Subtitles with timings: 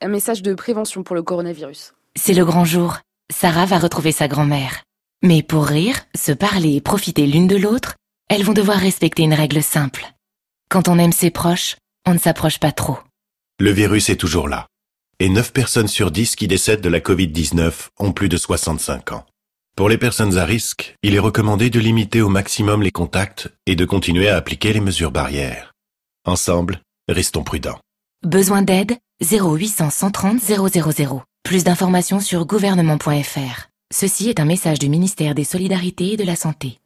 [0.00, 1.94] un message de prévention pour le coronavirus.
[2.16, 2.98] C'est le grand jour.
[3.32, 4.82] Sarah va retrouver sa grand-mère.
[5.22, 7.96] Mais pour rire, se parler et profiter l'une de l'autre,
[8.28, 10.06] elles vont devoir respecter une règle simple.
[10.68, 11.76] Quand on aime ses proches,
[12.06, 12.98] on ne s'approche pas trop.
[13.58, 14.66] Le virus est toujours là.
[15.18, 19.26] Et 9 personnes sur 10 qui décèdent de la Covid-19 ont plus de 65 ans.
[19.74, 23.74] Pour les personnes à risque, il est recommandé de limiter au maximum les contacts et
[23.74, 25.72] de continuer à appliquer les mesures barrières.
[26.24, 27.80] Ensemble, restons prudents.
[28.22, 28.98] Besoin d'aide?
[29.20, 30.68] 0800 130 000.
[31.42, 33.68] Plus d'informations sur gouvernement.fr.
[33.92, 36.78] Ceci est un message du ministère des Solidarités et de la Santé.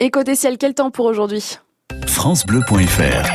[0.00, 1.58] Et côté ciel, quel temps pour aujourd'hui?
[2.06, 3.28] FranceBleu.fr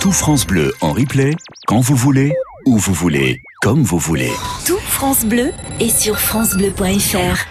[0.00, 1.34] Tout France Bleu en replay,
[1.66, 2.34] quand vous voulez,
[2.66, 4.32] où vous voulez, comme vous voulez.
[4.66, 7.46] Tout France Bleu est sur FranceBleu.fr.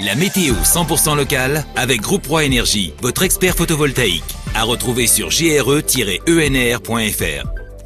[0.00, 4.37] La météo 100% locale avec Groupe 3 Énergie, votre expert photovoltaïque.
[4.58, 6.18] À retrouver sur gre-enr.fr.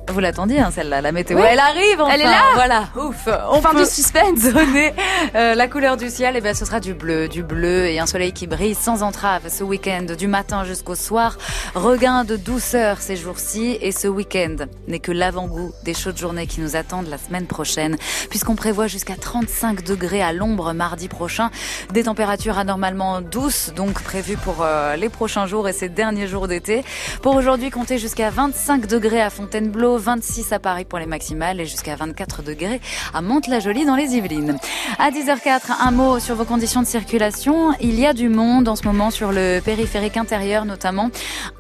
[0.09, 1.39] Vous l'attendiez, hein, celle-là, la météo.
[1.39, 1.45] Oui.
[1.49, 2.13] Elle arrive, enfin.
[2.13, 2.43] Elle est là.
[2.55, 3.29] Voilà, ouf.
[3.51, 4.43] On parle peut du suspense.
[4.53, 4.93] donner
[5.35, 6.37] euh, la couleur du ciel.
[6.37, 9.49] Et ben, ce sera du bleu, du bleu et un soleil qui brille sans entrave
[9.49, 11.39] ce week-end, du matin jusqu'au soir.
[11.75, 13.79] Regain de douceur ces jours-ci.
[13.81, 14.57] Et ce week-end
[14.89, 17.97] n'est que l'avant-goût des chaudes journées qui nous attendent la semaine prochaine,
[18.29, 21.51] puisqu'on prévoit jusqu'à 35 degrés à l'ombre mardi prochain.
[21.93, 26.49] Des températures anormalement douces, donc prévues pour euh, les prochains jours et ces derniers jours
[26.49, 26.85] d'été.
[27.23, 31.67] Pour aujourd'hui, comptez jusqu'à 25 degrés à Fontainebleau, 26 à Paris pour les maximales et
[31.67, 32.81] jusqu'à 24 degrés
[33.15, 34.59] à Mantes-la-Jolie dans les Yvelines.
[34.99, 37.73] À 10h04, un mot sur vos conditions de circulation.
[37.81, 41.11] Il y a du monde en ce moment sur le périphérique intérieur notamment.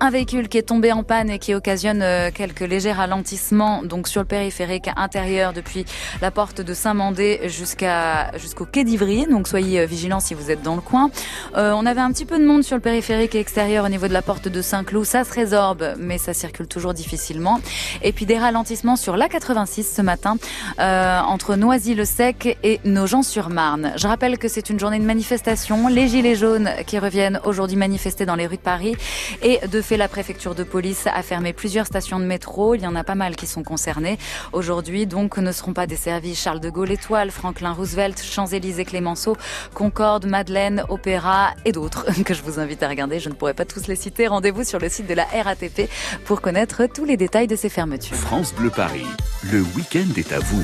[0.00, 4.08] Un véhicule qui est tombé en panne et qui occasionne euh, quelques légers ralentissements donc
[4.08, 5.84] sur le périphérique intérieur depuis
[6.20, 9.26] la porte de Saint-Mandé jusqu'à jusqu'au quai d'Ivry.
[9.26, 11.10] Donc soyez euh, vigilants si vous êtes dans le coin.
[11.56, 14.12] Euh, on avait un petit peu de monde sur le périphérique extérieur au niveau de
[14.12, 15.04] la porte de Saint-Cloud.
[15.04, 17.60] Ça se résorbe, mais ça circule toujours difficilement.
[18.02, 20.36] Et puis des ralentissements sur l'A86 ce matin
[20.78, 23.92] euh, entre Noisy-le-Sec et Nogent-sur-Marne.
[23.96, 25.88] Je rappelle que c'est une journée de manifestation.
[25.88, 28.96] Les Gilets jaunes qui reviennent aujourd'hui manifester dans les rues de Paris.
[29.42, 32.74] Et de fait, la préfecture de police a fermé plusieurs stations de métro.
[32.74, 34.18] Il y en a pas mal qui sont concernées.
[34.52, 39.36] Aujourd'hui, donc, ne seront pas desservis Charles de Gaulle Étoile, Franklin Roosevelt, Champs-Élysées Clémenceau,
[39.74, 43.20] Concorde, Madeleine, Opéra et d'autres que je vous invite à regarder.
[43.20, 44.26] Je ne pourrai pas tous les citer.
[44.26, 45.88] Rendez-vous sur le site de la RATP
[46.24, 48.11] pour connaître tous les détails de ces fermetures.
[48.12, 49.06] France Bleu Paris,
[49.50, 50.62] le week-end est à vous.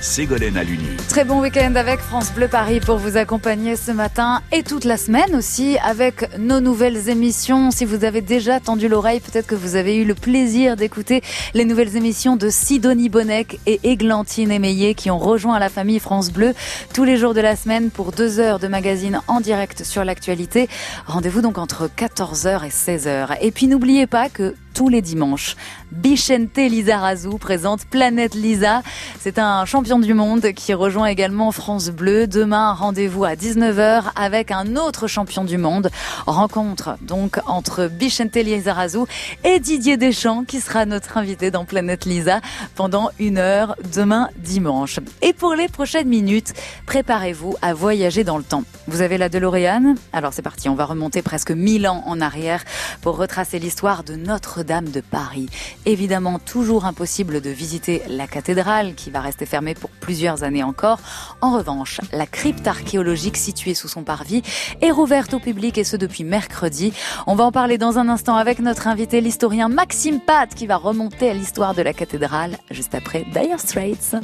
[0.00, 0.96] Ségolène Aluni.
[1.08, 4.96] Très bon week-end avec France Bleu Paris pour vous accompagner ce matin et toute la
[4.96, 7.70] semaine aussi avec nos nouvelles émissions.
[7.70, 11.22] Si vous avez déjà tendu l'oreille, peut-être que vous avez eu le plaisir d'écouter
[11.54, 16.30] les nouvelles émissions de Sidonie Bonnec et Églantine Émeillé qui ont rejoint la famille France
[16.30, 16.54] Bleu
[16.94, 20.68] tous les jours de la semaine pour deux heures de magazine en direct sur l'actualité.
[21.06, 23.38] Rendez-vous donc entre 14h et 16h.
[23.40, 25.56] Et puis n'oubliez pas que tous les dimanches.
[25.92, 28.82] Bichente Lizarazu présente Planète Lisa.
[29.20, 32.26] C'est un champion du monde qui rejoint également France Bleu.
[32.26, 35.90] Demain, rendez-vous à 19h avec un autre champion du monde.
[36.26, 39.00] Rencontre donc entre Bichente Lizarazu
[39.44, 42.40] et Didier Deschamps qui sera notre invité dans Planète Lisa
[42.74, 44.98] pendant une heure demain dimanche.
[45.22, 46.52] Et pour les prochaines minutes,
[46.86, 48.64] préparez-vous à voyager dans le temps.
[48.88, 49.94] Vous avez la DeLorean?
[50.12, 52.64] Alors c'est parti, on va remonter presque 1000 ans en arrière
[53.02, 55.48] pour retracer l'histoire de Notre-Dame de Paris.
[55.88, 60.98] Évidemment, toujours impossible de visiter la cathédrale qui va rester fermée pour plusieurs années encore.
[61.40, 64.42] En revanche, la crypte archéologique située sous son parvis
[64.82, 66.92] est rouverte au public et ce depuis mercredi.
[67.28, 70.76] On va en parler dans un instant avec notre invité, l'historien Maxime Pat, qui va
[70.76, 74.16] remonter à l'histoire de la cathédrale juste après Dire Straits.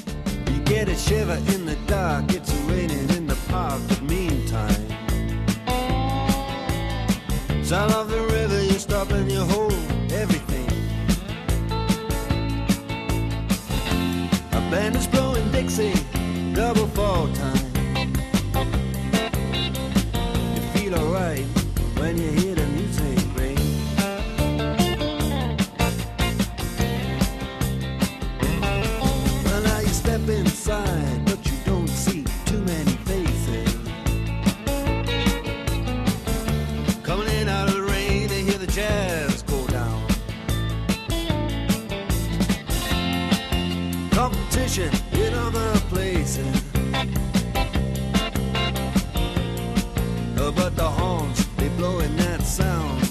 [15.73, 16.12] See.
[44.53, 46.63] Competition in other places.
[50.37, 53.02] Uh, But the horns, they blowing that sound.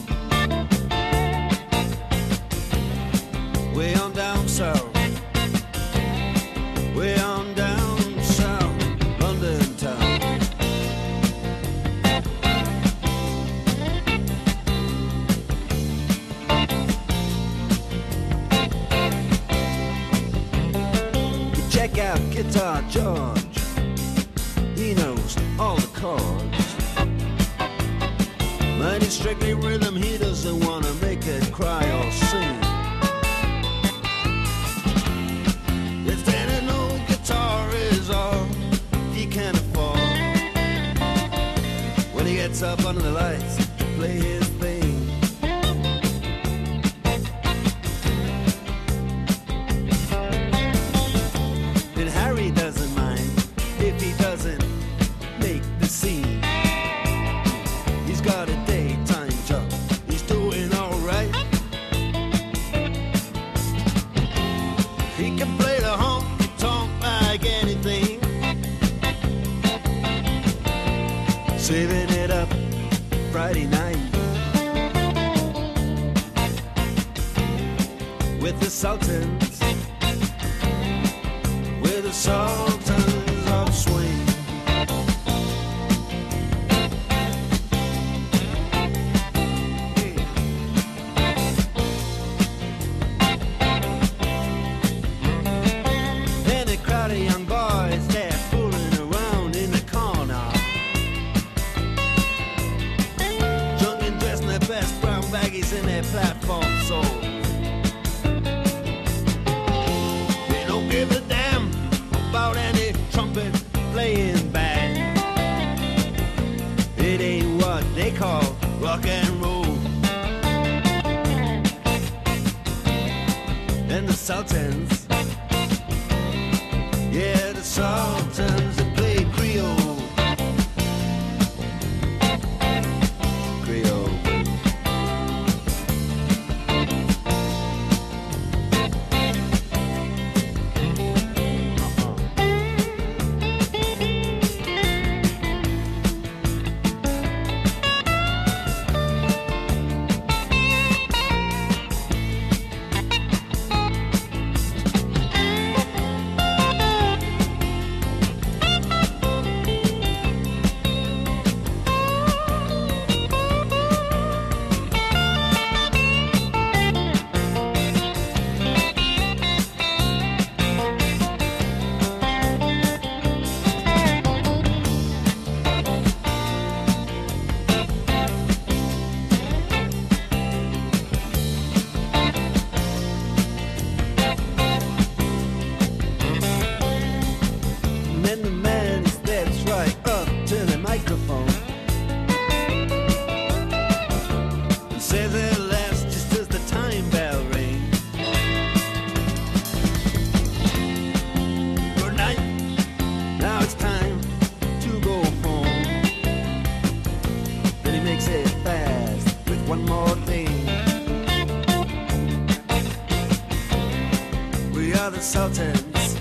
[215.22, 216.16] The Sultans.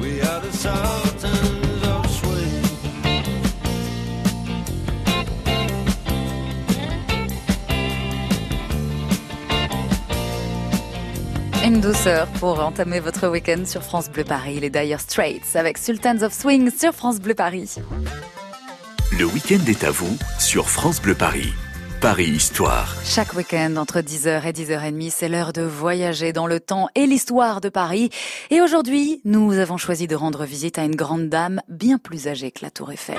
[0.00, 2.62] We are the Sultans of Swing.
[11.64, 16.22] Une douceur pour entamer votre week-end sur France Bleu Paris, les Dire Straits avec Sultans
[16.22, 17.76] of Swing sur France Bleu Paris.
[19.18, 21.52] Le week-end est à vous sur France Bleu Paris.
[22.06, 22.94] Paris Histoire.
[23.04, 27.60] Chaque week-end entre 10h et 10h30, c'est l'heure de voyager dans le temps et l'histoire
[27.60, 28.10] de Paris.
[28.50, 32.52] Et aujourd'hui, nous avons choisi de rendre visite à une grande dame bien plus âgée
[32.52, 33.18] que la Tour Eiffel.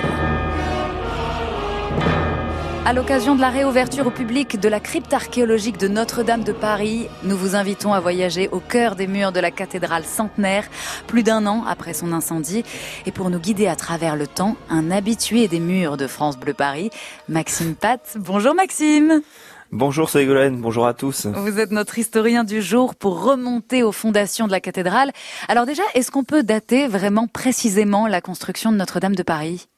[2.88, 7.06] À l'occasion de la réouverture au public de la crypte archéologique de Notre-Dame de Paris,
[7.22, 10.64] nous vous invitons à voyager au cœur des murs de la cathédrale centenaire,
[11.06, 12.64] plus d'un an après son incendie.
[13.04, 16.54] Et pour nous guider à travers le temps, un habitué des murs de France Bleu
[16.54, 16.88] Paris,
[17.28, 18.00] Maxime Pat.
[18.18, 19.20] Bonjour Maxime
[19.70, 21.26] Bonjour Ségolène, bonjour à tous.
[21.26, 25.12] Vous êtes notre historien du jour pour remonter aux fondations de la cathédrale.
[25.48, 29.68] Alors déjà, est-ce qu'on peut dater vraiment précisément la construction de Notre-Dame de Paris?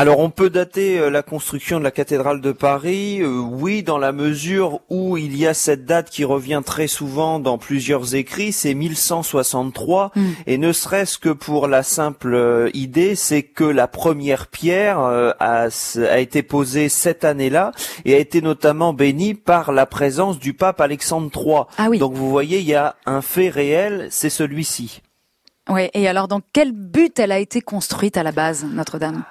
[0.00, 3.98] Alors on peut dater euh, la construction de la cathédrale de Paris, euh, oui, dans
[3.98, 8.52] la mesure où il y a cette date qui revient très souvent dans plusieurs écrits,
[8.52, 10.20] c'est 1163, Mm.
[10.46, 15.32] et ne serait-ce que pour la simple euh, idée, c'est que la première pierre euh,
[15.40, 15.66] a,
[16.08, 17.72] a été posée cette année-là
[18.04, 21.62] et a été notamment bénie par la présence du pape Alexandre III.
[21.76, 21.98] Ah oui.
[21.98, 25.02] Donc vous voyez, il y a un fait réel, c'est celui-ci.
[25.68, 29.24] Oui, et alors dans quel but elle a été construite à la base, Notre-Dame?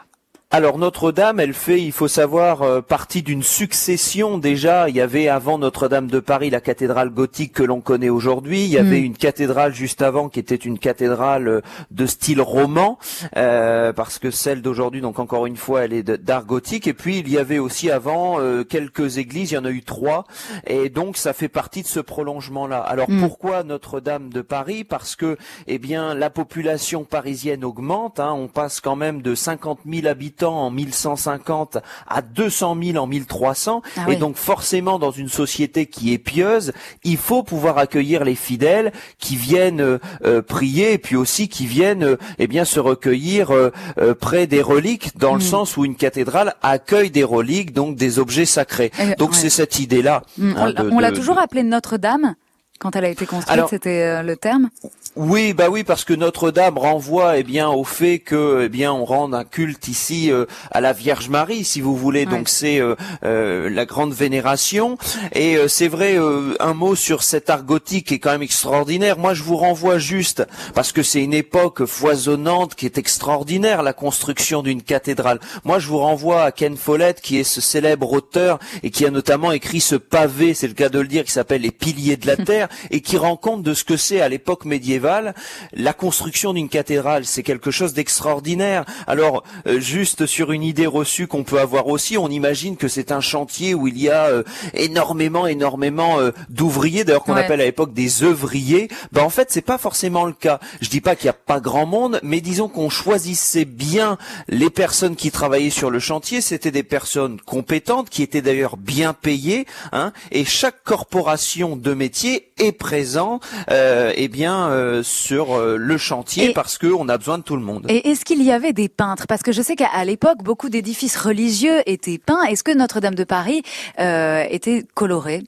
[0.50, 4.88] Alors Notre-Dame, elle fait, il faut savoir, euh, partie d'une succession déjà.
[4.88, 8.64] Il y avait avant Notre-Dame de Paris la cathédrale gothique que l'on connaît aujourd'hui.
[8.64, 9.08] Il y avait Mm.
[9.08, 11.62] une cathédrale juste avant qui était une cathédrale euh,
[11.92, 12.98] de style roman,
[13.36, 16.88] euh, parce que celle d'aujourd'hui, donc encore une fois, elle est d'art gothique.
[16.88, 19.52] Et puis il y avait aussi avant euh, quelques églises.
[19.52, 20.24] Il y en a eu trois,
[20.66, 22.80] et donc ça fait partie de ce prolongement-là.
[22.80, 23.20] Alors Mm.
[23.20, 24.86] pourquoi Notre-Dame de Paris?
[24.86, 25.36] Parce que,
[25.68, 28.22] eh bien, la population parisienne augmente.
[28.22, 28.32] hein.
[28.34, 31.78] on passe quand même de 50 000 habitants en 1150
[32.08, 33.82] à 200 000 en 1300.
[33.98, 36.72] Ah et donc forcément, dans une société qui est pieuse,
[37.04, 41.66] il faut pouvoir accueillir les fidèles qui viennent euh, euh, prier et puis aussi qui
[41.66, 43.72] viennent, euh, eh bien, se recueillir euh,
[44.20, 45.42] près des reliques, dans le Mm.
[45.42, 48.92] sens où une cathédrale accueille des reliques, donc des objets sacrés.
[49.00, 49.38] Euh, Donc ouais.
[49.38, 50.24] c'est cette idée-là.
[50.38, 52.36] Mm, hein, on l'a- de- on l'a de- toujours appelée Notre-Dame
[52.80, 54.70] quand elle a été construite, c'était euh, le terme?
[55.16, 59.04] Oui, bah oui, parce que Notre-Dame renvoie, eh bien, au fait que, eh bien, on
[59.04, 62.26] rende un culte ici euh, à la Vierge Marie, si vous voulez.
[62.26, 62.32] Ouais.
[62.32, 64.98] Donc c'est euh, euh, la grande vénération.
[65.34, 69.18] Et euh, c'est vrai, euh, un mot sur cet art gothique est quand même extraordinaire.
[69.18, 73.94] Moi, je vous renvoie juste parce que c'est une époque foisonnante qui est extraordinaire, la
[73.94, 75.40] construction d'une cathédrale.
[75.64, 79.10] Moi, je vous renvoie à Ken Follett, qui est ce célèbre auteur et qui a
[79.10, 82.28] notamment écrit ce pavé, c'est le cas de le dire, qui s'appelle Les piliers de
[82.28, 85.34] la terre et qui rend compte de ce que c'est à l'époque médiévale.
[85.74, 88.86] La construction d'une cathédrale, c'est quelque chose d'extraordinaire.
[89.08, 93.12] Alors, euh, juste sur une idée reçue qu'on peut avoir aussi, on imagine que c'est
[93.12, 94.44] un chantier où il y a euh,
[94.74, 97.44] énormément, énormément euh, d'ouvriers, d'ailleurs qu'on Ouais.
[97.44, 98.88] appelle à l'époque des œuvriers.
[99.12, 100.60] Ben en fait, c'est pas forcément le cas.
[100.82, 104.70] Je dis pas qu'il y a pas grand monde, mais disons qu'on choisissait bien les
[104.70, 106.42] personnes qui travaillaient sur le chantier.
[106.42, 112.50] C'était des personnes compétentes qui étaient d'ailleurs bien payées, hein, et chaque corporation de métier
[112.60, 113.40] est présent,
[113.72, 117.44] euh, eh bien, euh, sur euh, le chantier Et- parce que on a besoin de
[117.44, 117.86] tout le monde.
[117.90, 119.26] Et est-ce qu'il y avait des peintres?
[119.28, 122.44] Parce que je sais qu'à à l'époque, beaucoup d'édifices religieux étaient peints.
[122.44, 123.62] Est-ce que Notre-Dame de Paris
[124.00, 125.44] euh, était colorée?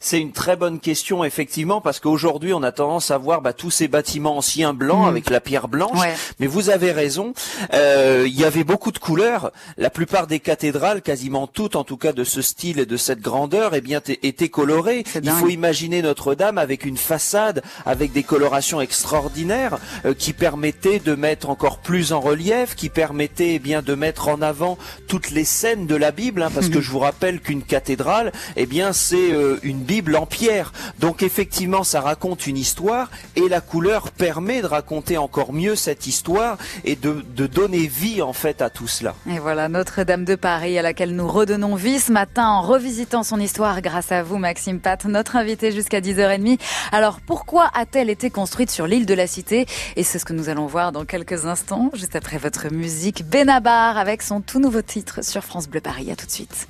[0.00, 3.70] C'est une très bonne question, effectivement, parce qu'aujourd'hui, on a tendance à voir bah, tous
[3.70, 5.08] ces bâtiments anciens blancs Mhm.
[5.08, 5.98] avec la pierre blanche.
[5.98, 6.14] Ouais.
[6.38, 7.32] Mais vous avez raison,
[7.74, 9.52] euh, il y avait beaucoup de couleurs.
[9.78, 13.20] La plupart des cathédrales, quasiment toutes, en tout cas de ce style et de cette
[13.20, 15.04] grandeur, eh bien, étaient colorées.
[15.22, 21.14] Il faut imaginer Notre-Dame avec une façade, avec des colorations extraordinaires, euh, qui permettaient de
[21.14, 25.44] mettre encore plus en relief, qui permettaient eh bien de mettre en avant toutes les
[25.44, 29.32] scènes de la Bible, hein, parce que je vous rappelle qu'une cathédrale, eh bien, c'est
[29.32, 30.72] euh, une Bible en pierre.
[30.98, 36.06] Donc effectivement, ça raconte une histoire et la couleur permet de raconter encore mieux cette
[36.06, 39.14] histoire et de, donner vie en fait à tout cela.
[39.30, 43.38] Et voilà, Notre-Dame de Paris, à laquelle nous redonnons vie ce matin en revisitant son
[43.38, 46.58] histoire grâce à vous, Maxime Pat, notre invité jusqu'à 10h30.
[46.90, 49.66] Alors, pourquoi a-t-elle été construite sur l'île de la Cité?
[49.94, 53.24] Et c'est ce que nous allons voir dans quelques instants, juste après votre musique.
[53.24, 56.10] Benabar avec son tout nouveau titre sur France Bleu Paris.
[56.10, 56.66] À tout de suite.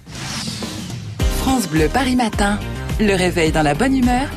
[1.46, 2.58] France Bleu Paris Matin.
[2.98, 4.28] Le réveil dans la bonne humeur.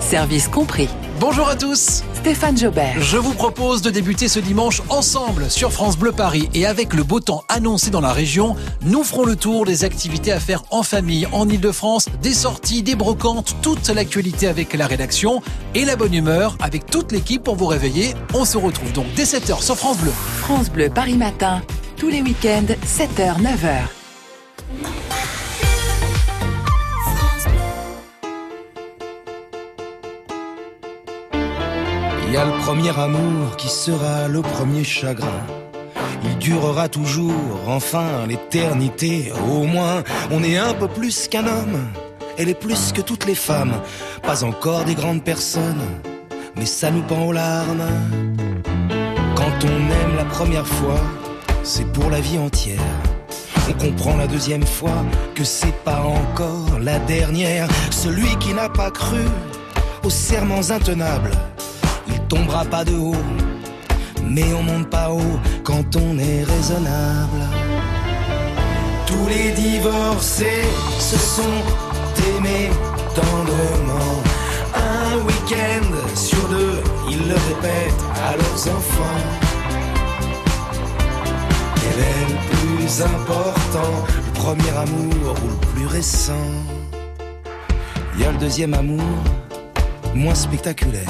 [0.00, 0.88] Service compris.
[1.20, 2.98] Bonjour à tous Stéphane Jobert.
[3.02, 7.04] Je vous propose de débuter ce dimanche ensemble sur France Bleu Paris et avec le
[7.04, 10.82] beau temps annoncé dans la région, nous ferons le tour des activités à faire en
[10.82, 15.42] famille en Ile-de-France, des sorties, des brocantes, toute l'actualité avec la rédaction
[15.74, 18.14] et la bonne humeur avec toute l'équipe pour vous réveiller.
[18.32, 20.12] On se retrouve donc dès 7h sur France Bleu.
[20.38, 21.60] France Bleu Paris Matin.
[21.98, 23.82] Tous les week-ends, 7h, 9h.
[32.28, 35.46] Il y a le premier amour qui sera le premier chagrin.
[36.24, 39.32] Il durera toujours, enfin l'éternité.
[39.50, 41.88] Au moins, on est un peu plus qu'un homme.
[42.36, 43.80] Elle est plus que toutes les femmes.
[44.22, 45.80] Pas encore des grandes personnes,
[46.54, 47.88] mais ça nous pend aux larmes.
[49.34, 51.00] Quand on aime la première fois,
[51.62, 52.78] c'est pour la vie entière.
[53.70, 55.02] On comprend la deuxième fois
[55.34, 57.68] que c'est pas encore la dernière.
[57.90, 59.24] Celui qui n'a pas cru
[60.04, 61.30] aux serments intenables,
[62.28, 63.24] tombera pas de haut,
[64.24, 67.42] mais on monte pas haut quand on est raisonnable.
[69.06, 70.64] Tous les divorcés
[70.98, 71.58] se sont
[72.36, 72.70] aimés
[73.14, 74.14] tendrement.
[74.74, 79.24] Un week-end sur deux, ils le répètent à leurs enfants.
[81.76, 83.92] Quel est le plus important,
[84.26, 86.48] le premier amour ou le plus récent
[88.18, 89.00] y a le deuxième amour,
[90.14, 91.08] moins spectaculaire,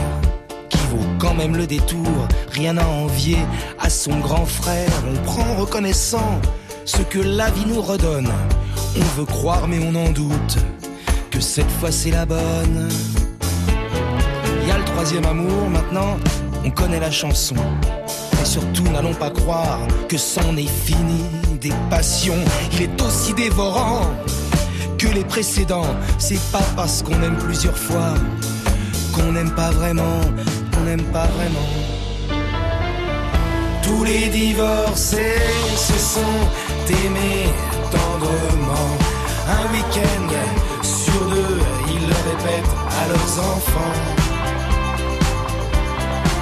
[1.19, 3.39] quand même le détour, rien à envier
[3.79, 4.91] à son grand frère.
[5.11, 6.41] On prend reconnaissant
[6.85, 8.31] ce que la vie nous redonne.
[8.97, 10.57] On veut croire mais on en doute
[11.31, 12.89] que cette fois c'est la bonne.
[14.63, 16.17] Il y a le troisième amour, maintenant
[16.65, 17.57] on connaît la chanson.
[18.39, 21.25] Mais surtout, n'allons pas croire que c'en est fini
[21.61, 22.39] des passions.
[22.73, 24.03] Il est aussi dévorant
[24.99, 25.95] que les précédents.
[26.19, 28.15] C'est pas parce qu'on aime plusieurs fois
[29.13, 30.21] qu'on n'aime pas vraiment,
[30.89, 31.71] n'aime pas vraiment.
[33.83, 35.43] Tous les divorcés
[35.77, 36.39] se sont
[37.01, 37.49] aimés
[37.91, 38.91] tendrement.
[39.57, 40.31] Un week-end
[40.83, 41.59] sur deux,
[41.95, 43.99] ils le répètent à leurs enfants.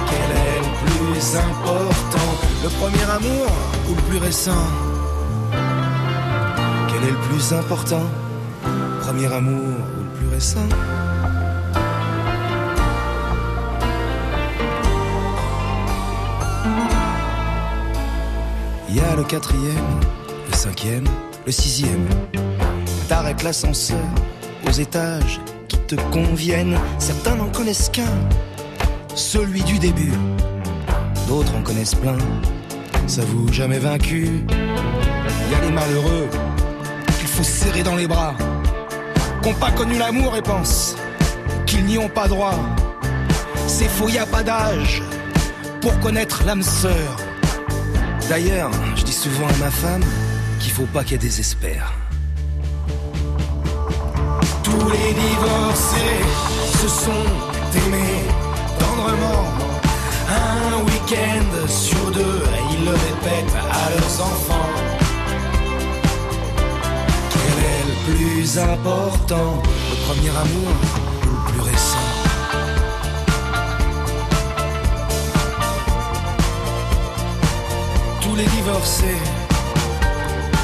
[0.09, 2.29] Quel est le plus important?
[2.63, 3.47] Le premier amour
[3.89, 4.65] ou le plus récent?
[6.89, 8.05] Quel est le plus important?
[9.01, 10.67] Premier amour ou le plus récent?
[18.89, 19.99] Il y a le quatrième,
[20.49, 21.05] le cinquième,
[21.45, 22.07] le sixième.
[23.09, 23.97] T'arrêtes l'ascenseur
[24.65, 26.77] aux étages qui te conviennent.
[26.97, 28.05] Certains n'en connaissent qu'un,
[29.13, 30.13] celui du début.
[31.27, 32.17] D'autres en connaissent plein,
[33.07, 34.29] s'avouent jamais vaincus.
[34.49, 36.29] Il y a les malheureux
[37.19, 38.35] qu'il faut serrer dans les bras,
[39.43, 40.95] qu'ont pas connu l'amour et pensent
[41.65, 42.55] qu'ils n'y ont pas droit.
[43.67, 45.03] C'est faux, y a pas d'âge
[45.81, 47.26] pour connaître l'âme sœur.
[48.29, 50.03] D'ailleurs, je dis souvent à ma femme
[50.59, 51.93] qu'il faut pas qu'elle désespère.
[54.63, 56.19] Tous les divorcés
[56.73, 57.27] se sont
[57.73, 58.25] aimés
[58.79, 59.45] tendrement.
[60.27, 62.43] Un week-end sur deux,
[62.73, 64.69] ils le répètent à leurs enfants.
[67.31, 71.16] Quel est le plus important Le premier amour?
[78.37, 79.17] Les divorcés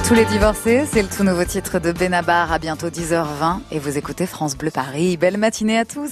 [0.08, 3.98] Tous les divorcés, c'est le tout nouveau titre de Benabar à bientôt 10h20 et vous
[3.98, 5.18] écoutez France Bleu Paris.
[5.18, 6.12] Belle matinée à tous.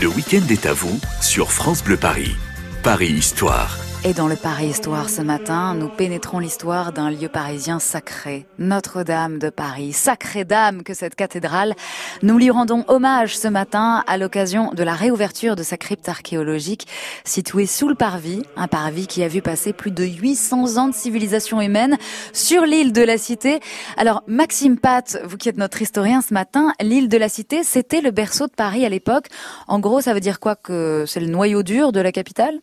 [0.00, 2.36] Le week-end est à vous sur France Bleu Paris.
[2.82, 3.78] Paris Histoire.
[4.02, 9.38] Et dans le Paris Histoire ce matin, nous pénétrons l'histoire d'un lieu parisien sacré, Notre-Dame
[9.38, 9.92] de Paris.
[9.92, 11.74] Sacrée dame que cette cathédrale.
[12.22, 16.88] Nous lui rendons hommage ce matin à l'occasion de la réouverture de sa crypte archéologique
[17.26, 20.94] située sous le parvis, un parvis qui a vu passer plus de 800 ans de
[20.94, 21.98] civilisation humaine
[22.32, 23.60] sur l'île de la Cité.
[23.98, 28.00] Alors Maxime Pat, vous qui êtes notre historien ce matin, l'île de la Cité, c'était
[28.00, 29.26] le berceau de Paris à l'époque.
[29.68, 32.60] En gros, ça veut dire quoi que c'est le noyau dur de la capitale?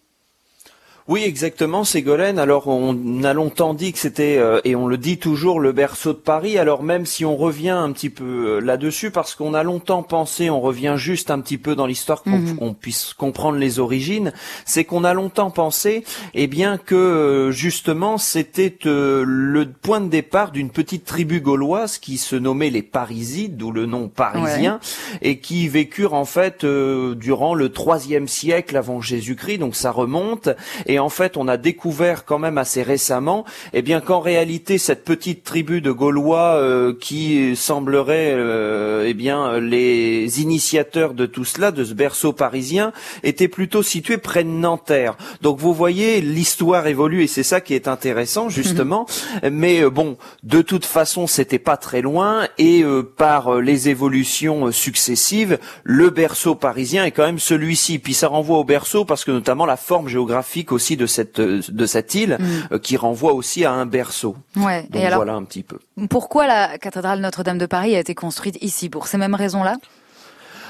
[1.08, 2.38] Oui, exactement, Ségolène.
[2.38, 6.12] Alors, on a longtemps dit que c'était, euh, et on le dit toujours, le berceau
[6.12, 6.58] de Paris.
[6.58, 10.50] Alors, même si on revient un petit peu euh, là-dessus, parce qu'on a longtemps pensé,
[10.50, 12.58] on revient juste un petit peu dans l'histoire pour Mhm.
[12.58, 14.34] qu'on puisse comprendre les origines,
[14.66, 20.10] c'est qu'on a longtemps pensé, eh bien, que euh, justement, c'était euh, le point de
[20.10, 24.82] départ d'une petite tribu gauloise qui se nommait les Parisides, d'où le nom parisien,
[25.22, 30.50] et qui vécurent en fait euh, durant le troisième siècle avant Jésus-Christ, donc ça remonte.
[30.86, 35.04] Et en fait, on a découvert quand même assez récemment, eh bien qu'en réalité cette
[35.04, 41.72] petite tribu de Gaulois euh, qui semblerait, euh, eh bien les initiateurs de tout cela,
[41.72, 42.92] de ce berceau parisien,
[43.24, 45.18] étaient plutôt situés près de Nanterre.
[45.42, 49.06] Donc vous voyez, l'histoire évolue et c'est ça qui est intéressant justement.
[49.52, 53.90] Mais euh, bon, de toute façon, c'était pas très loin et euh, par euh, les
[53.90, 58.00] évolutions euh, successives, le berceau parisien est quand même celui-ci.
[58.00, 61.86] Puis ça renvoie au berceau parce que notamment la forme géographique aussi de cette de
[61.86, 62.46] cette île Mm.
[62.74, 64.36] euh, qui renvoie aussi à un berceau.
[64.56, 64.84] Ouais.
[64.90, 65.80] Donc et alors, voilà un petit peu.
[66.10, 68.90] pourquoi la cathédrale Notre-Dame de Paris a été construite ici?
[68.90, 69.76] Pour ces mêmes raisons-là?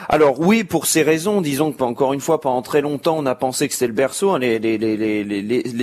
[0.09, 3.35] Alors oui, pour ces raisons, disons que encore une fois, pendant très longtemps, on a
[3.35, 4.31] pensé que c'était le berceau.
[4.31, 4.39] hein.
[4.39, 4.57] Les,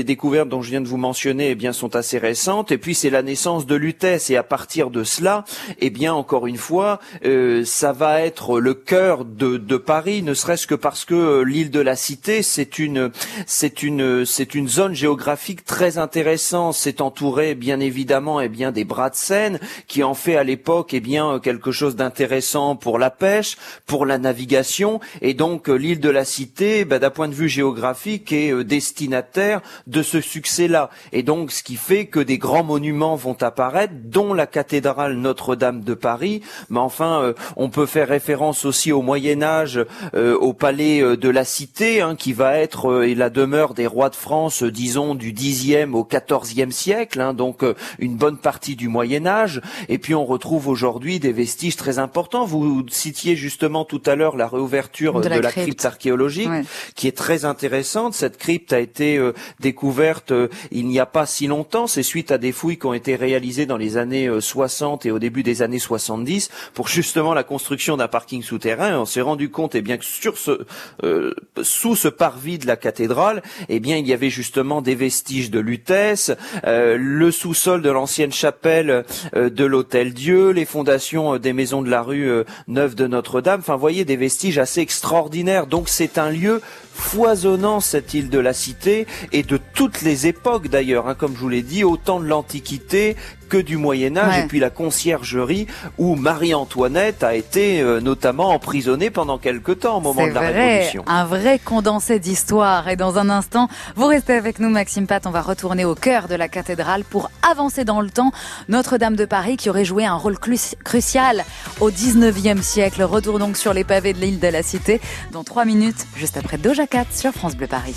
[0.05, 2.73] découvertes dont je viens de vous mentionner, eh bien, sont assez récentes.
[2.73, 4.31] Et puis c'est la naissance de Lutèce.
[4.31, 5.45] Et à partir de cela,
[5.81, 10.67] eh bien, encore une fois, euh, ça va être le cœur de, Paris, ne serait-ce
[10.67, 13.11] que parce que euh, l'île de la Cité, c'est une,
[13.47, 16.75] c'est une, c'est une zone géographique très intéressante.
[16.75, 20.95] C'est entouré, bien évidemment, eh bien, des bras de Seine, qui en fait à l'époque,
[20.95, 26.01] eh bien, quelque chose d'intéressant pour la pêche, pour la navigation, et donc euh, l'île
[26.01, 30.91] de la Cité, bah, d'un point de vue géographique, est euh, destinataire de ce succès-là.
[31.13, 35.83] Et donc, ce qui fait que des grands monuments vont apparaître, dont la cathédrale Notre-Dame
[35.83, 36.43] de Paris.
[36.71, 39.81] Mais enfin, euh, on peut faire référence aussi au Moyen Âge,
[40.15, 44.17] euh, au palais de la Cité, hein, qui va être la demeure des rois de
[44.17, 47.65] France, disons du Xe au XIVe siècle, hein, donc
[47.99, 49.61] une bonne partie du Moyen Âge.
[49.89, 52.45] Et puis on retrouve aujourd'hui des vestiges très importants.
[52.45, 55.67] Vous citiez justement tout à l'heure la réouverture De de la la, crypte.
[55.67, 56.63] crypte archéologique, Ouais.
[56.95, 58.15] qui est très intéressante.
[58.15, 61.87] Cette crypte a été euh, découverte euh, il n'y a pas si longtemps.
[61.87, 65.11] C'est suite à des fouilles qui ont été réalisées dans les années euh, 60 et
[65.11, 68.99] au début des années 70 pour justement la construction d'un parking souterrain.
[68.99, 70.65] On s'est rendu compte, eh bien, que sur ce,
[71.03, 75.51] euh, sous ce parvis de la cathédrale, eh bien, il y avait justement des vestiges
[75.51, 76.31] de lutèce,
[76.67, 81.83] euh, le sous-sol de l'ancienne chapelle euh, de l'Hôtel Dieu, les fondations euh, des maisons
[81.83, 83.61] de la rue euh, Neuve de Notre-Dame.
[83.61, 85.69] Enfin, des vestiges assez extraordinaires.
[85.69, 86.61] Donc, c'est un lieu
[86.93, 91.41] foisonnant cette île de la Cité et de toutes les époques d'ailleurs, hein, comme je
[91.41, 93.15] vous l'ai dit, autant de l'Antiquité
[93.49, 94.45] que du Moyen Âge Ouais.
[94.45, 95.67] et puis la conciergerie
[95.99, 100.53] où Marie-Antoinette a été euh, notamment emprisonnée pendant quelque temps au moment de la vrai,
[100.77, 101.05] Révolution.
[101.07, 102.89] un vrai condensé d'histoire.
[102.89, 105.27] Et dans un instant, vous restez avec nous, Maxime Pat.
[105.27, 108.33] On va retourner au cœur de la cathédrale pour avancer dans le temps.
[108.69, 111.45] Notre-Dame de Paris qui aurait joué un rôle crucial
[111.81, 113.03] au 19e siècle.
[113.03, 115.01] Retour donc sur les pavés de l'île de la Cité
[115.33, 117.95] dans trois minutes, juste après Doja Cat sur France Bleu Paris.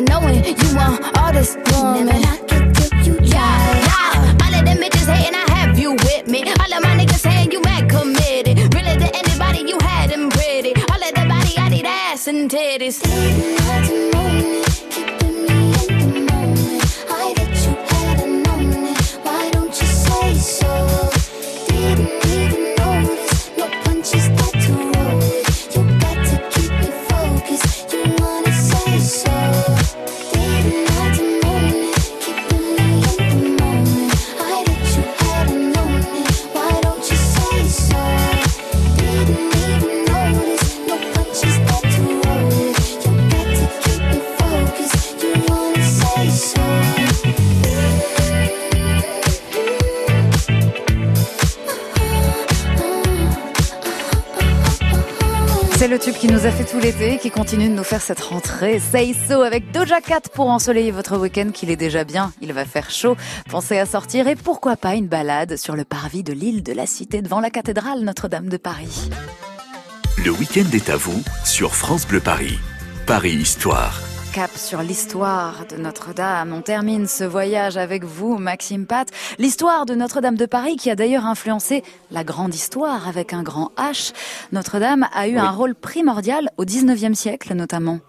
[0.00, 2.06] Knowing you want all this woman.
[2.06, 4.44] Never knock it till you Yeah, yeah.
[4.44, 6.42] All of them bitches hating, I have you with me.
[6.44, 8.58] All of my niggas saying you mad committed.
[8.74, 10.72] Really to anybody, you had them pretty.
[10.90, 14.11] All of the body, I need ass and titties.
[55.92, 58.78] Le tube qui nous a fait tout l'été qui continue de nous faire cette rentrée.
[58.78, 62.32] Say avec Doja Cat pour ensoleiller votre week-end qu'il est déjà bien.
[62.40, 63.14] Il va faire chaud.
[63.50, 66.86] Pensez à sortir et pourquoi pas une balade sur le parvis de l'île de la
[66.86, 69.10] Cité devant la cathédrale Notre-Dame de Paris.
[70.24, 72.58] Le week-end est à vous sur France Bleu Paris.
[73.06, 74.00] Paris Histoire.
[74.32, 76.54] Cap sur l'histoire de Notre-Dame.
[76.54, 79.06] On termine ce voyage avec vous, Maxime Pat.
[79.38, 83.72] L'histoire de Notre-Dame de Paris qui a d'ailleurs influencé la grande histoire avec un grand
[83.76, 84.14] H.
[84.52, 88.00] Notre-Dame a eu un rôle primordial au 19e siècle notamment.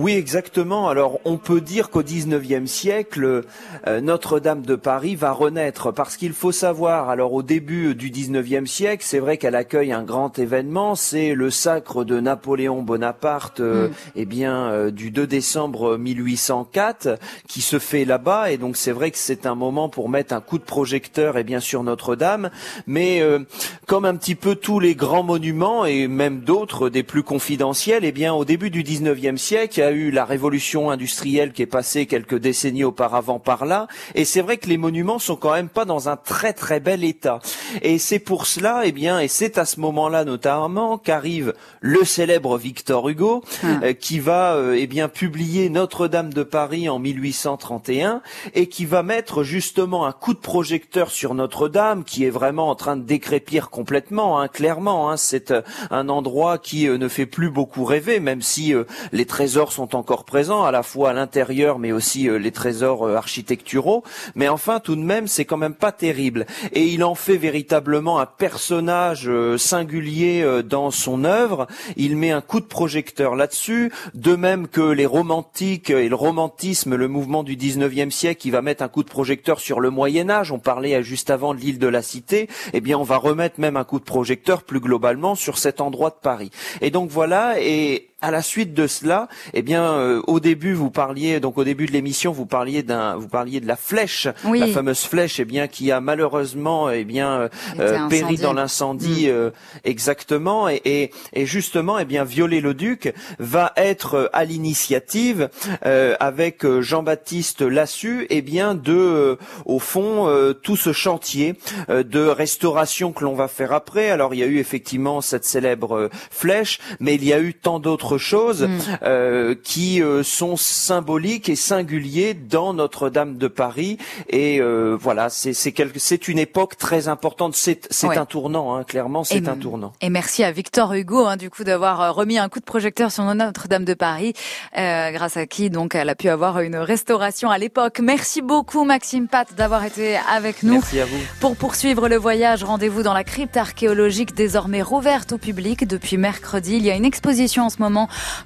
[0.00, 0.88] Oui, exactement.
[0.88, 3.42] Alors, on peut dire qu'au 19e siècle,
[3.88, 8.66] euh, Notre-Dame de Paris va renaître parce qu'il faut savoir, alors au début du 19e
[8.66, 13.88] siècle, c'est vrai qu'elle accueille un grand événement, c'est le sacre de Napoléon Bonaparte, euh,
[13.88, 13.92] Mm.
[14.14, 19.10] eh bien, euh, du 2 décembre 1804, qui se fait là-bas, et donc c'est vrai
[19.10, 22.50] que c'est un moment pour mettre un coup de projecteur, et bien sûr Notre-Dame,
[22.86, 23.40] mais euh,
[23.86, 28.12] comme un petit peu tous les grands monuments, et même d'autres, des plus confidentiels, eh
[28.12, 32.38] bien, au début du 19e siècle, a eu la révolution industrielle qui est passée quelques
[32.38, 36.08] décennies auparavant par là, et c'est vrai que les monuments sont quand même pas dans
[36.08, 37.40] un très très bel état.
[37.82, 42.58] Et c'est pour cela, eh bien, et c'est à ce moment-là notamment qu'arrive le célèbre
[42.58, 48.22] Victor Hugo, euh, qui va, euh, eh bien, publier Notre-Dame de Paris en 1831
[48.54, 52.74] et qui va mettre justement un coup de projecteur sur Notre-Dame, qui est vraiment en
[52.74, 55.10] train de décrépir complètement, hein, clairement.
[55.10, 58.74] Hein, c'est euh, un endroit qui euh, ne fait plus beaucoup rêver, même si
[59.12, 63.06] les trésors sont encore présents, à la fois à l'intérieur, mais aussi euh, les trésors
[63.06, 64.04] euh, architecturaux.
[64.34, 66.46] Mais enfin, tout de même, c'est quand même pas terrible.
[66.72, 71.66] Et il en fait véritablement un personnage euh, singulier dans son œuvre.
[71.96, 76.94] Il met un coup de projecteur là-dessus, de même que les romantiques et le romantisme,
[76.94, 80.30] le mouvement du 19e siècle, qui va mettre un coup de projecteur sur le Moyen
[80.30, 80.52] Âge.
[80.52, 82.48] On parlait juste avant de l'île de la Cité.
[82.72, 86.10] Eh bien, on va remettre même un coup de projecteur plus globalement sur cet endroit
[86.10, 86.50] de Paris.
[86.80, 87.60] Et donc voilà.
[87.60, 91.62] Et à la suite de cela, eh bien, euh, au début, vous parliez, donc au
[91.62, 94.58] début de l'émission, vous parliez d'un, vous parliez de la flèche, Oui.
[94.58, 99.26] la fameuse flèche, eh bien, qui a malheureusement, eh bien, euh, euh, péri dans l'incendie,
[99.26, 99.30] Mm.
[99.30, 99.50] euh,
[99.84, 105.48] exactement, et, et, et justement, eh bien, Viollet-le-Duc va être euh, à l'initiative
[105.86, 111.54] euh, avec Jean-Baptiste Lassus, eh bien, de, au fond, euh, tout ce chantier
[111.88, 114.10] euh, de restauration que l'on va faire après.
[114.10, 117.78] Alors, il y a eu effectivement cette célèbre flèche, mais il y a eu tant
[117.78, 118.78] d'autres choses Mm.
[119.02, 123.98] euh, qui euh, sont symboliques et singuliers dans Notre-Dame de Paris.
[124.30, 127.54] Et euh, voilà, c'est c'est quelque- c'est une époque très importante.
[127.56, 128.16] C'est c'est Ouais.
[128.16, 129.92] un tournant, hein, clairement, c'est un tournant.
[130.00, 133.10] Et merci à Victor Hugo, hein, du coup, d'avoir euh, remis un coup de projecteur
[133.12, 134.32] sur Notre-Dame de Paris,
[134.78, 137.98] euh, grâce à qui, donc, elle a pu avoir une restauration à l'époque.
[138.00, 140.74] Merci beaucoup, Maxime Pat, d'avoir été avec nous.
[140.74, 141.18] Merci à vous.
[141.40, 146.76] Pour poursuivre le voyage, rendez-vous dans la crypte archéologique désormais rouverte au public depuis mercredi.
[146.76, 147.97] Il y a une exposition en ce moment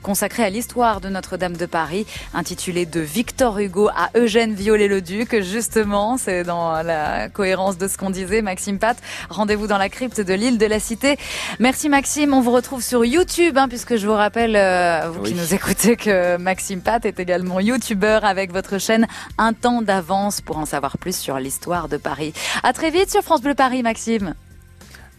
[0.02, 5.42] consacrée à l'histoire de Notre-Dame de Paris, intitulée De Victor Hugo à Eugène Viollet-le-Duc.
[5.42, 8.96] Justement, c'est dans la cohérence de ce qu'on disait, Maxime Pat.
[9.28, 11.18] Rendez-vous dans la crypte de l'île de la Cité.
[11.58, 15.34] Merci Maxime, on vous retrouve sur YouTube, hein, puisque je vous rappelle, euh, vous qui
[15.34, 19.06] nous écoutez, que Maxime Pat est également youtubeur avec votre chaîne
[19.38, 22.32] Un temps d'avance pour en savoir plus sur l'histoire de Paris.
[22.62, 24.34] À très vite sur France Bleu Paris, Maxime.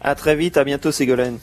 [0.00, 1.38] À très vite, à bientôt, Ségolène.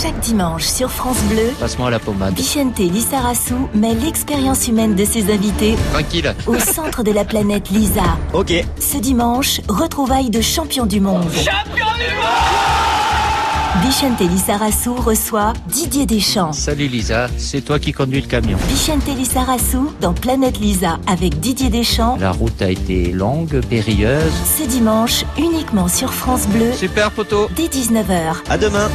[0.00, 2.34] Chaque dimanche sur France Bleu, Passe-moi la pommade.
[2.34, 6.34] Vicente Lissarassou met l'expérience humaine de ses invités Tranquille.
[6.46, 8.16] au centre de la planète Lisa.
[8.32, 8.52] Ok.
[8.80, 11.30] Ce dimanche, retrouvailles de champions du monde.
[11.32, 16.52] Champion du Vicente Lissarassou reçoit Didier Deschamps.
[16.52, 18.56] Salut Lisa, c'est toi qui conduis le camion.
[18.68, 22.16] Vicente Lissarassou dans Planète Lisa avec Didier Deschamps.
[22.18, 24.32] La route a été longue, périlleuse.
[24.58, 26.72] Ce dimanche, uniquement sur France Bleu.
[26.72, 27.48] Super photo.
[27.54, 28.36] Dès 19h.
[28.48, 28.88] À demain.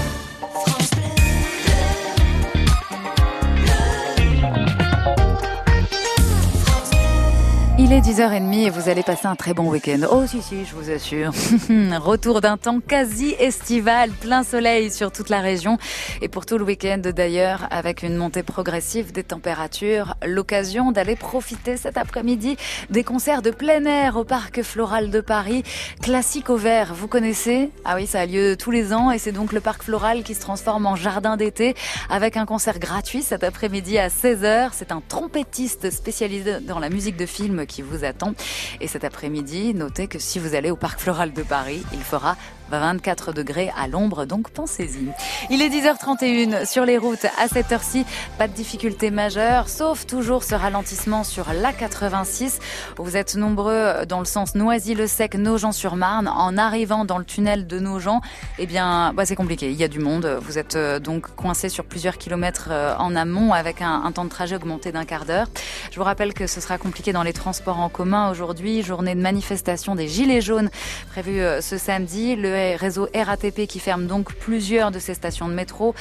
[7.90, 10.02] Il est 10h30 et vous allez passer un très bon week-end.
[10.12, 11.32] Oh si si, je vous assure.
[12.02, 15.78] Retour d'un temps quasi estival, plein soleil sur toute la région
[16.22, 20.16] et pour tout le week-end d'ailleurs avec une montée progressive des températures.
[20.26, 22.58] L'occasion d'aller profiter cet après-midi
[22.90, 25.64] des concerts de plein air au Parc Floral de Paris.
[26.02, 27.70] Classique au vert, vous connaissez?
[27.86, 30.36] Ah oui, ça a lieu tous les ans et c'est donc le Parc Floral qui
[30.36, 31.74] se transforme en jardin d'été
[32.10, 34.72] avec un concert gratuit cet après-midi à 16h.
[34.74, 38.34] C'est un trompettiste spécialisé dans la musique de film qui vous attend.
[38.82, 42.36] Et cet après-midi, notez que si vous allez au Parc Floral de Paris, il fera
[42.72, 45.12] 24 degrés à l'ombre, donc pensez-y.
[45.50, 48.06] Il est 10h31 sur les routes à cette heure-ci,
[48.38, 52.60] pas de difficultés majeures, sauf toujours ce ralentissement sur l'A86.
[52.98, 56.28] Vous êtes nombreux dans le sens Noisy-le-Sec, Nogent-sur-Marne.
[56.28, 58.22] En arrivant dans le tunnel de Nogent,
[58.60, 59.70] eh bien, bah, c'est compliqué.
[59.72, 60.26] Il y a du monde.
[60.42, 64.30] Vous êtes euh, donc coincé sur plusieurs kilomètres euh, en amont avec un, temps de
[64.30, 65.48] trajet augmenté d'un quart d'heure.
[65.92, 68.84] Je vous rappelle que ce sera compliqué dans les transports en commun aujourd'hui.
[68.84, 70.70] Journée de manifestation des Gilets jaunes
[71.12, 72.36] prévue euh, ce samedi.
[72.76, 75.96] Réseau RATP qui ferme donc plusieurs de ses stations de métro.